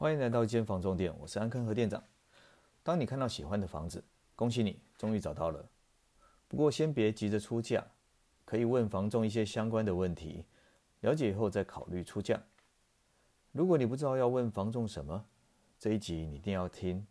[0.00, 2.00] 欢迎来到一间房中店，我是安坑和店长。
[2.84, 4.00] 当你看到喜欢的房子，
[4.36, 5.68] 恭喜你，终于找到了。
[6.46, 7.84] 不过先别急着出价，
[8.44, 10.44] 可以问房仲一些相关的问题，
[11.00, 12.40] 了解以后再考虑出价。
[13.50, 15.24] 如果你不知道要问房仲什么，
[15.80, 17.04] 这一集你一定要听。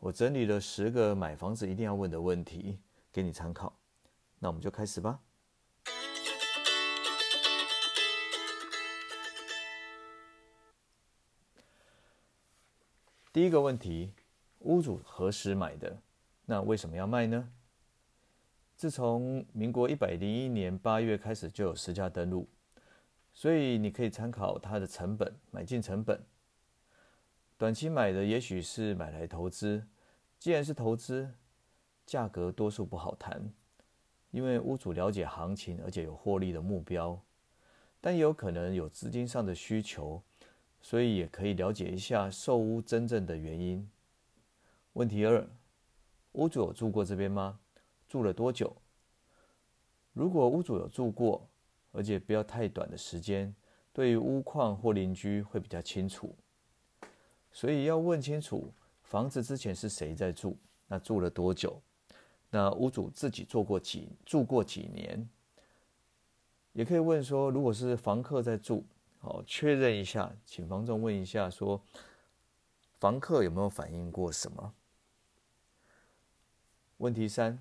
[0.00, 2.80] 我整理了十个买房子一定要问的问题，
[3.12, 3.72] 给你参考。
[4.40, 5.20] 那我们就开始吧。
[13.32, 14.12] 第一个问题，
[14.58, 15.96] 屋主何时买的？
[16.46, 17.48] 那为什么要卖呢？
[18.74, 22.48] 自从民国一百零一年八月开始就有实价登录，
[23.32, 26.20] 所以你可以参考它的成本，买进成本。
[27.56, 29.86] 短期买的也许是买来投资，
[30.36, 31.32] 既然是投资，
[32.04, 33.52] 价格多数不好谈，
[34.32, 37.22] 因为屋主了解行情，而且有获利的目标，
[38.00, 40.20] 但也有可能有资金上的需求。
[40.82, 43.88] 所以也可以了解一下售屋真正的原因。
[44.94, 45.48] 问题二：
[46.32, 47.60] 屋主有住过这边吗？
[48.08, 48.74] 住了多久？
[50.12, 51.48] 如果屋主有住过，
[51.92, 53.54] 而且不要太短的时间，
[53.92, 56.34] 对于屋况或邻居会比较清楚。
[57.52, 58.72] 所以要问清楚
[59.02, 60.56] 房子之前是谁在住，
[60.88, 61.80] 那住了多久？
[62.50, 65.28] 那屋主自己做过几住过几年？
[66.72, 68.84] 也可以问说，如果是房客在住。
[69.20, 71.80] 好，确认一下，请房仲问一下，说
[72.98, 74.74] 房客有没有反映过什么？
[76.96, 77.58] 问题三，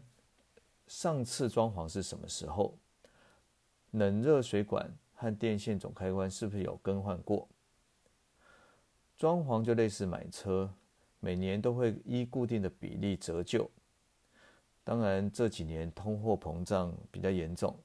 [0.88, 2.78] 上次装潢是什么时候？
[3.92, 7.48] 冷热水管和电线总开关是不是有更换过？
[9.18, 10.74] 装潢就类似买车，
[11.20, 13.70] 每年都会依固定的比例折旧。
[14.86, 17.78] 当然这几年通货膨胀比较严重，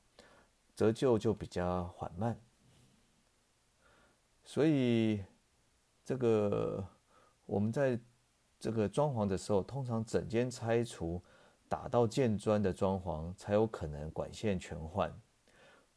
[0.77, 2.39] 折旧就比较缓慢。
[4.45, 5.25] 所以，
[6.05, 6.87] 这个
[7.47, 7.99] 我们在
[8.61, 11.21] 这个装潢的时候，通常整间拆除，
[11.69, 15.13] 打到建砖的装潢，才有可能管线全换，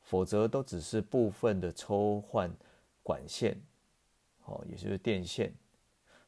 [0.02, 2.50] 否则都只是部分的抽换
[3.04, 3.62] 管线，
[4.46, 5.54] 哦，也就是电线。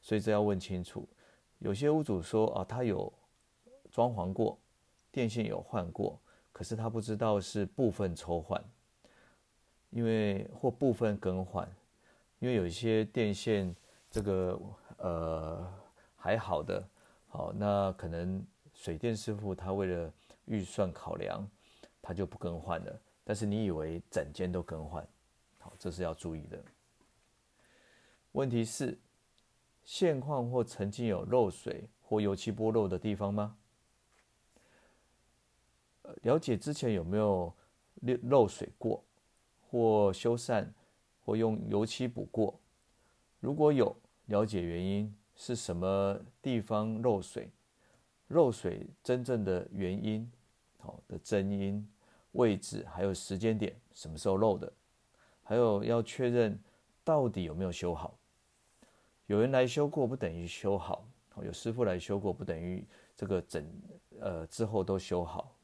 [0.01, 1.07] 所以这要问清楚。
[1.59, 3.11] 有些屋主说啊，他有
[3.91, 4.57] 装潢过，
[5.11, 6.19] 电线有换过，
[6.51, 8.63] 可是他不知道是部分抽换，
[9.89, 11.69] 因为或部分更换。
[12.39, 13.75] 因为有一些电线，
[14.09, 14.59] 这个
[14.97, 15.73] 呃
[16.15, 16.81] 还好的，
[17.27, 20.11] 好，那可能水电师傅他为了
[20.45, 21.45] 预算考量，
[22.01, 23.01] 他就不更换了。
[23.25, 25.05] 但是你以为整间都更换，
[25.59, 26.63] 好，这是要注意的。
[28.31, 28.97] 问题是，
[29.83, 33.57] 现况或曾经有漏水或油漆剥漏的地方吗？
[36.21, 37.53] 了解之前有没有
[38.01, 39.03] 漏漏水过，
[39.69, 40.65] 或修缮。
[41.29, 42.59] 或用油漆补过，
[43.39, 43.95] 如果有
[44.25, 47.51] 了解原因是什么地方漏水，
[48.29, 50.27] 漏水真正的原因，
[50.79, 51.87] 好的真因、
[52.31, 54.73] 位置还有时间点，什么时候漏的，
[55.43, 56.59] 还有要确认
[57.03, 58.17] 到底有没有修好。
[59.27, 61.05] 有人来修过不等于修好，
[61.43, 62.83] 有师傅来修过不等于
[63.15, 63.63] 这个整
[64.19, 65.55] 呃之后都修好。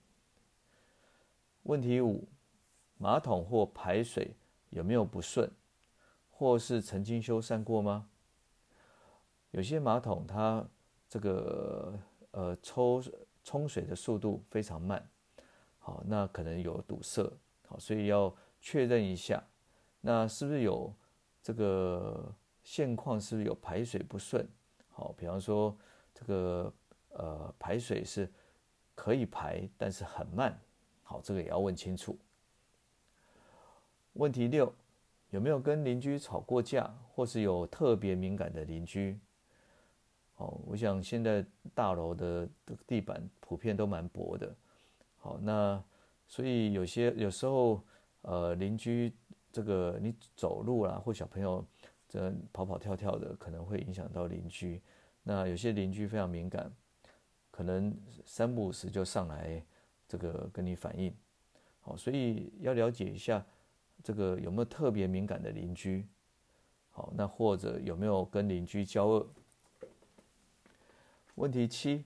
[1.63, 2.23] 问题五，
[2.99, 4.29] 马桶或排水。
[4.75, 5.49] 有没有不顺，
[6.29, 8.09] 或是曾经修缮过吗？
[9.51, 10.67] 有些马桶它
[11.07, 11.97] 这个
[12.31, 13.01] 呃抽
[13.41, 15.09] 冲水的速度非常慢，
[15.79, 17.31] 好，那可能有堵塞，
[17.69, 19.41] 好，所以要确认一下，
[20.01, 20.93] 那是不是有
[21.41, 23.19] 这个现况？
[23.19, 24.45] 是不是有排水不顺？
[24.91, 25.73] 好，比方说
[26.13, 26.73] 这个
[27.13, 28.29] 呃排水是
[28.93, 30.59] 可以排，但是很慢，
[31.01, 32.17] 好，这个也要问清楚。
[34.15, 34.73] 问题六，
[35.29, 39.19] 有没有跟邻居吵过架，或是有特别敏感的邻居？
[40.37, 42.47] 哦，我想现在大楼的
[42.87, 44.55] 地板普遍都蛮薄的，
[45.17, 45.83] 好，那
[46.27, 47.81] 所以有些有时候，
[48.21, 49.13] 呃，邻居
[49.51, 51.65] 这个你走路啦，或小朋友
[52.07, 54.81] 这跑跑跳跳的，可能会影响到邻居。
[55.23, 56.73] 那有些邻居非常敏感，
[57.51, 57.93] 可能
[58.25, 59.61] 三不五时就上来
[60.07, 61.13] 这个跟你反映，
[61.81, 63.45] 好，所以要了解一下。
[64.05, 66.05] 这个有没有特别敏感的邻居？
[66.91, 69.27] 好，那或者有没有跟邻居交恶？
[71.33, 72.05] 问题七，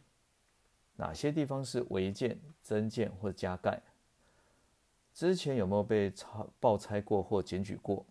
[0.96, 3.82] 哪些地方是违建、增建或加盖？
[5.14, 8.06] 之前有没有被拆、爆拆过或检举过？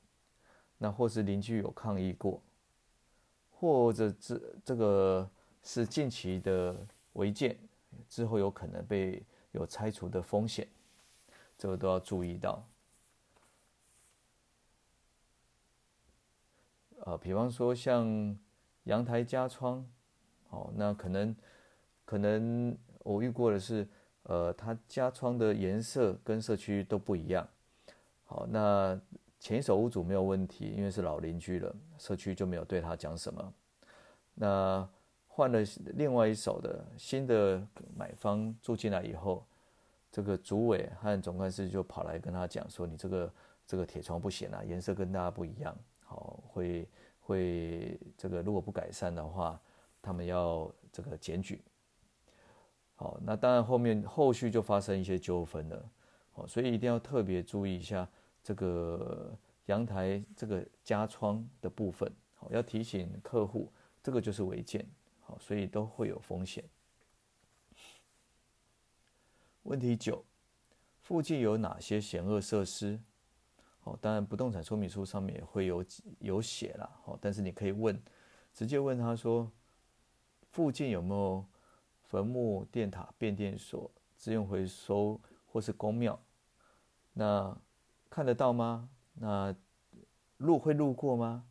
[0.76, 2.42] 那或是邻居有抗议过？
[3.50, 5.26] 或者这这个
[5.62, 7.58] 是近期的违建，
[8.06, 10.68] 之后有可能被有拆除的风险，
[11.56, 12.62] 这个都要注意到。
[17.08, 18.36] 呃，比方说像
[18.84, 19.82] 阳台加窗，
[20.50, 21.34] 哦，那可能
[22.04, 23.88] 可能我遇过的是，
[24.24, 27.48] 呃，它加窗的颜色跟社区都不一样。
[28.26, 29.00] 好，那
[29.40, 33.54] 前一手屋主没有问题，因为是老邻居了，社区就没有对他讲什么。
[34.34, 34.86] 那
[35.28, 35.60] 换了
[35.94, 37.66] 另外一手的新的
[37.96, 39.46] 买方住进来以后，
[40.12, 43.32] 这个主委和总干事就跑来跟他讲说：“你这个
[43.66, 45.74] 这个铁窗不行啊，颜色跟大家不一样，
[46.08, 46.88] 好会
[47.20, 49.60] 会这个如果不改善的话，
[50.00, 51.62] 他们要这个检举。”
[52.96, 55.90] 好，那当然后面后续就发生一些纠纷了，
[56.32, 58.08] 好，所以一定要特别注意一下
[58.42, 63.70] 这个阳台这个加窗的部分，好，要提醒客户，
[64.02, 64.84] 这个就是违建。
[65.20, 66.64] 好，所以都会有风险。
[69.64, 70.24] 问题九，
[71.02, 72.98] 附近有哪些险恶设施？
[73.88, 75.84] 好，当然不动产说明书上面也会有
[76.18, 76.90] 有写了。
[77.04, 77.98] 好，但是你可以问，
[78.52, 79.50] 直接问他说，
[80.50, 81.44] 附近有没有
[82.02, 86.20] 坟墓、电塔、变电所、资源回收或是公庙？
[87.14, 87.56] 那
[88.10, 88.88] 看得到吗？
[89.14, 89.54] 那
[90.36, 91.46] 路会路过吗？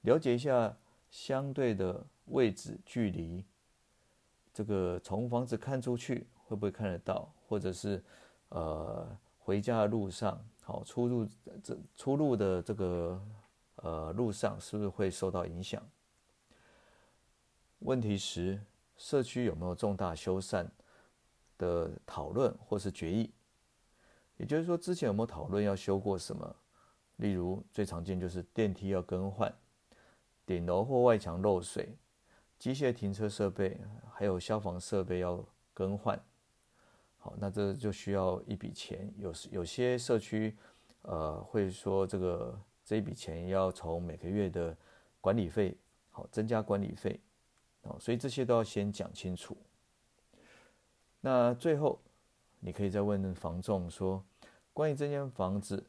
[0.00, 0.76] 了解一下
[1.10, 2.04] 相对的。
[2.30, 3.44] 位置、距离，
[4.52, 7.32] 这个从房子看出去会不会看得到？
[7.46, 8.02] 或者是，
[8.48, 9.16] 呃，
[9.46, 11.24] 回家的路上，好出入
[11.62, 13.22] 这出入的这个
[13.76, 15.80] 呃路上，是不是会受到影响？
[17.78, 18.60] 问题十：
[18.96, 20.66] 社区有没有重大修缮
[21.58, 23.32] 的讨论或是决议？
[24.36, 26.56] 也就是说，之前有没有讨论要修过什么？
[27.18, 29.54] 例如最常见就是电梯要更换，
[30.44, 31.96] 顶楼或外墙漏水。
[32.58, 33.80] 机械停车设备
[34.12, 36.20] 还有消防设备要更换，
[37.26, 39.12] 好，那这就需要一笔钱。
[39.18, 40.56] 有有些社区，
[41.02, 44.76] 呃，会说这个这一笔钱要从每个月的
[45.20, 45.76] 管理费，
[46.12, 47.20] 好，增加管理费，
[47.82, 49.56] 哦，所以这些都要先讲清楚。
[51.20, 52.00] 那最后，
[52.60, 54.24] 你可以再问房仲说，
[54.72, 55.84] 关于这间房子，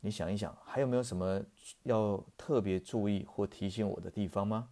[0.00, 1.42] 你想一想，还有没有什么
[1.84, 4.68] 要特别注意或提醒我的地方吗？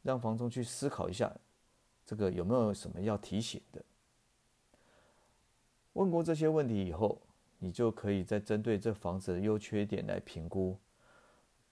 [0.00, 1.30] 让房东去思考一下，
[2.06, 3.84] 这个有没有什么要提醒的？
[5.98, 7.20] 问过这些问题以后，
[7.58, 10.78] 你就可以再针对这房子的优缺点来评估，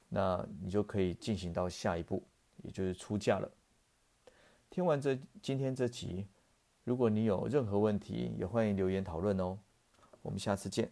[0.09, 2.21] 那你就可以进行到下一步，
[2.65, 3.49] 也就是出价了。
[4.69, 6.27] 听完这今天这集，
[6.83, 9.57] 如果你有任何问题，也欢迎留言讨论哦。
[10.23, 10.91] 我们下次见。